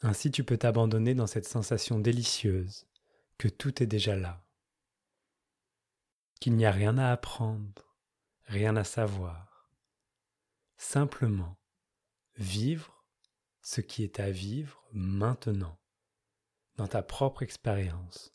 Ainsi 0.00 0.32
tu 0.32 0.42
peux 0.42 0.58
t'abandonner 0.58 1.14
dans 1.14 1.28
cette 1.28 1.46
sensation 1.46 2.00
délicieuse 2.00 2.88
que 3.38 3.46
tout 3.46 3.80
est 3.80 3.86
déjà 3.86 4.16
là, 4.16 4.44
qu'il 6.40 6.56
n'y 6.56 6.66
a 6.66 6.72
rien 6.72 6.98
à 6.98 7.12
apprendre, 7.12 7.96
rien 8.46 8.74
à 8.74 8.82
savoir, 8.82 9.70
simplement 10.76 11.60
vivre 12.34 13.06
ce 13.62 13.80
qui 13.80 14.02
est 14.02 14.18
à 14.18 14.32
vivre 14.32 14.84
maintenant, 14.92 15.78
dans 16.74 16.88
ta 16.88 17.04
propre 17.04 17.44
expérience 17.44 18.33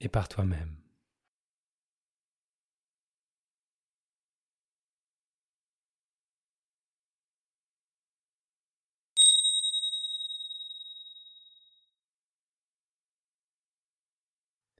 et 0.00 0.08
par 0.08 0.28
toi-même. 0.28 0.76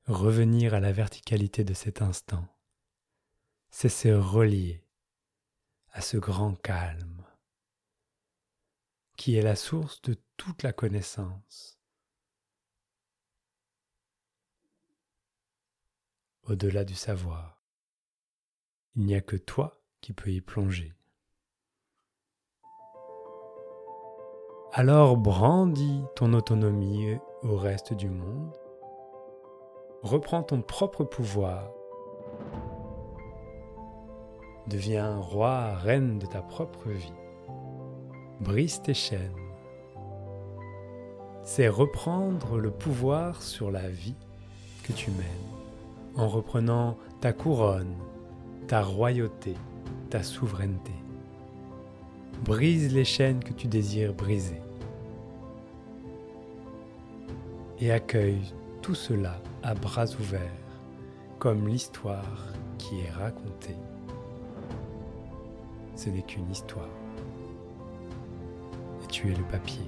Revenir 0.06 0.72
à 0.72 0.78
la 0.78 0.92
verticalité 0.92 1.64
de 1.64 1.74
cet 1.74 2.00
instant, 2.00 2.46
c'est 3.70 3.88
se 3.88 4.08
relier 4.08 4.84
à 5.90 6.00
ce 6.00 6.16
grand 6.16 6.54
calme 6.54 7.24
qui 9.16 9.34
est 9.34 9.42
la 9.42 9.56
source 9.56 10.00
de 10.02 10.16
toute 10.36 10.62
la 10.62 10.72
connaissance. 10.72 11.75
Au-delà 16.48 16.84
du 16.84 16.94
savoir, 16.94 17.60
il 18.94 19.04
n'y 19.04 19.16
a 19.16 19.20
que 19.20 19.34
toi 19.34 19.82
qui 20.00 20.12
peux 20.12 20.30
y 20.30 20.40
plonger. 20.40 20.92
Alors 24.72 25.16
brandis 25.16 26.04
ton 26.14 26.34
autonomie 26.34 27.16
au 27.42 27.56
reste 27.56 27.94
du 27.94 28.08
monde 28.08 28.56
reprends 30.02 30.44
ton 30.44 30.62
propre 30.62 31.02
pouvoir. 31.02 31.72
Deviens 34.68 35.18
roi, 35.18 35.74
reine 35.74 36.20
de 36.20 36.26
ta 36.26 36.42
propre 36.42 36.90
vie. 36.90 37.12
Brise 38.40 38.82
tes 38.82 38.94
chaînes. 38.94 39.34
C'est 41.42 41.68
reprendre 41.68 42.58
le 42.58 42.70
pouvoir 42.70 43.42
sur 43.42 43.72
la 43.72 43.88
vie 43.88 44.16
que 44.84 44.92
tu 44.92 45.10
mènes 45.10 45.55
en 46.16 46.28
reprenant 46.28 46.96
ta 47.20 47.32
couronne, 47.32 47.94
ta 48.66 48.82
royauté, 48.82 49.54
ta 50.10 50.22
souveraineté. 50.22 50.92
Brise 52.44 52.92
les 52.92 53.04
chaînes 53.04 53.42
que 53.42 53.52
tu 53.52 53.66
désires 53.66 54.14
briser 54.14 54.60
et 57.80 57.92
accueille 57.92 58.54
tout 58.82 58.94
cela 58.94 59.40
à 59.62 59.74
bras 59.74 60.06
ouverts, 60.20 60.40
comme 61.38 61.68
l'histoire 61.68 62.46
qui 62.78 63.00
est 63.00 63.10
racontée. 63.10 63.76
Ce 65.94 66.08
n'est 66.10 66.22
qu'une 66.22 66.50
histoire. 66.50 66.88
Et 69.02 69.06
tu 69.08 69.32
es 69.32 69.34
le 69.34 69.44
papier. 69.44 69.84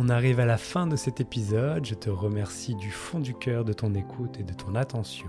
On 0.00 0.10
arrive 0.10 0.38
à 0.38 0.46
la 0.46 0.58
fin 0.58 0.86
de 0.86 0.94
cet 0.94 1.20
épisode, 1.20 1.84
je 1.84 1.96
te 1.96 2.08
remercie 2.08 2.76
du 2.76 2.88
fond 2.88 3.18
du 3.18 3.34
cœur 3.34 3.64
de 3.64 3.72
ton 3.72 3.96
écoute 3.96 4.38
et 4.38 4.44
de 4.44 4.52
ton 4.52 4.76
attention. 4.76 5.26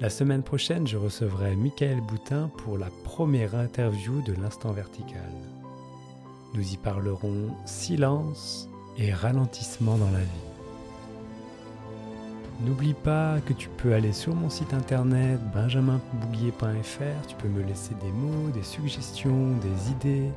La 0.00 0.10
semaine 0.10 0.42
prochaine, 0.42 0.88
je 0.88 0.96
recevrai 0.96 1.54
Michael 1.54 2.00
Boutin 2.00 2.50
pour 2.58 2.78
la 2.78 2.88
première 3.04 3.54
interview 3.54 4.22
de 4.22 4.32
l'instant 4.32 4.72
vertical. 4.72 5.30
Nous 6.52 6.72
y 6.72 6.76
parlerons 6.76 7.54
silence 7.64 8.68
et 8.98 9.12
ralentissement 9.12 9.96
dans 9.96 10.10
la 10.10 10.18
vie. 10.18 10.50
N'oublie 12.62 12.94
pas 12.94 13.38
que 13.46 13.52
tu 13.52 13.68
peux 13.68 13.94
aller 13.94 14.12
sur 14.12 14.34
mon 14.34 14.50
site 14.50 14.74
internet 14.74 15.38
benjaminbouguier.fr, 15.54 17.26
tu 17.28 17.36
peux 17.36 17.48
me 17.48 17.62
laisser 17.62 17.94
des 18.02 18.10
mots, 18.10 18.50
des 18.50 18.64
suggestions, 18.64 19.52
des 19.58 19.92
idées, 19.92 20.32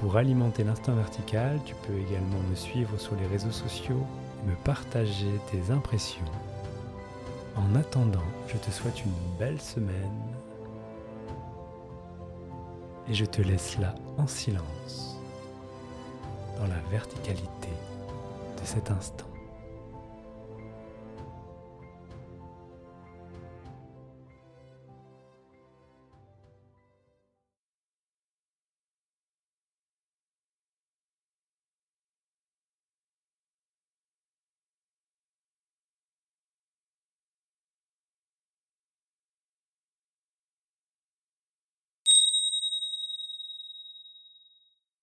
pour 0.00 0.16
alimenter 0.16 0.64
l'instant 0.64 0.94
vertical, 0.94 1.58
tu 1.64 1.74
peux 1.86 1.98
également 1.98 2.40
me 2.50 2.54
suivre 2.54 2.98
sur 2.98 3.16
les 3.16 3.26
réseaux 3.26 3.50
sociaux 3.50 4.06
me 4.46 4.54
partager 4.64 5.32
tes 5.50 5.72
impressions. 5.72 6.24
En 7.56 7.74
attendant, 7.74 8.22
je 8.46 8.56
te 8.56 8.70
souhaite 8.70 9.04
une 9.04 9.38
belle 9.38 9.60
semaine 9.60 10.22
et 13.08 13.14
je 13.14 13.24
te 13.24 13.42
laisse 13.42 13.78
là 13.78 13.94
en 14.16 14.26
silence, 14.26 15.18
dans 16.58 16.66
la 16.66 16.80
verticalité 16.90 17.70
de 18.60 18.66
cet 18.66 18.90
instant. 18.90 19.26